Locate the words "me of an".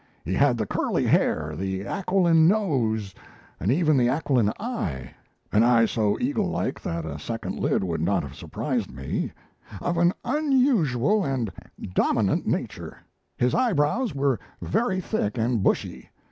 8.91-10.13